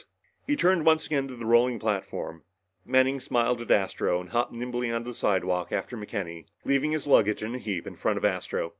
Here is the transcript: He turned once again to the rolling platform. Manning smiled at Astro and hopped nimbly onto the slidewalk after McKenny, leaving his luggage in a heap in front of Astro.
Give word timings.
He 0.47 0.55
turned 0.55 0.83
once 0.87 1.05
again 1.05 1.27
to 1.27 1.35
the 1.35 1.45
rolling 1.45 1.77
platform. 1.77 2.43
Manning 2.83 3.19
smiled 3.19 3.61
at 3.61 3.69
Astro 3.69 4.19
and 4.19 4.31
hopped 4.31 4.51
nimbly 4.51 4.91
onto 4.91 5.11
the 5.11 5.13
slidewalk 5.13 5.71
after 5.71 5.95
McKenny, 5.95 6.45
leaving 6.65 6.91
his 6.91 7.05
luggage 7.05 7.43
in 7.43 7.53
a 7.53 7.59
heap 7.59 7.85
in 7.85 7.95
front 7.95 8.17
of 8.17 8.25
Astro. 8.25 8.69